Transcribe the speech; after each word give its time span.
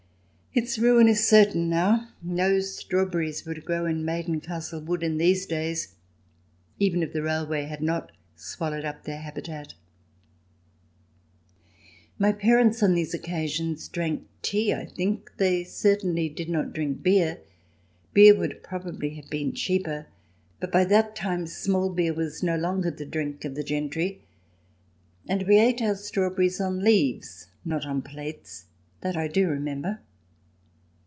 Its 0.53 0.77
ruin 0.77 1.07
is 1.07 1.25
certain 1.25 1.69
now; 1.69 2.09
no 2.21 2.59
strawberries 2.59 3.45
would 3.45 3.63
grow 3.63 3.85
in 3.85 4.03
Maiden 4.03 4.41
Castle 4.41 4.81
Wood 4.81 5.01
in 5.01 5.17
these 5.17 5.45
days, 5.45 5.95
even 6.77 7.01
if 7.01 7.13
the 7.13 7.21
railway 7.21 7.63
had 7.67 7.81
not 7.81 8.11
swallowed 8.35 8.83
up 8.83 9.05
their 9.05 9.21
habitat. 9.21 9.69
CH. 9.69 9.71
VI] 12.19 12.19
BEER 12.19 12.19
GARDENS. 12.19 12.19
67 12.19 12.25
My 12.25 12.31
parents, 12.33 12.83
on 12.83 12.95
these 12.95 13.13
occasions, 13.13 13.87
drank 13.87 14.27
tea, 14.41 14.73
I 14.73 14.85
think— 14.87 15.31
they 15.37 15.63
certainly 15.63 16.27
did 16.27 16.49
not 16.49 16.73
drink 16.73 17.01
beer. 17.01 17.37
Beer 18.13 18.37
would 18.37 18.61
probably 18.61 19.11
have 19.11 19.29
been 19.29 19.53
cheaper, 19.53 20.07
but 20.59 20.69
by 20.73 20.83
that 20.83 21.15
time 21.15 21.47
small 21.47 21.89
beer 21.89 22.13
was 22.13 22.43
no 22.43 22.57
longer 22.57 22.91
the 22.91 23.05
drink 23.05 23.45
of 23.45 23.55
the 23.55 23.63
gentry. 23.63 24.21
And 25.29 25.43
we 25.47 25.57
ate 25.59 25.81
our 25.81 25.95
strawberries 25.95 26.59
on 26.59 26.83
leaves, 26.83 27.47
not 27.63 27.85
on 27.85 28.01
plates; 28.01 28.65
that 28.99 29.15
I 29.15 29.29
do 29.29 29.47
remember. 29.47 30.01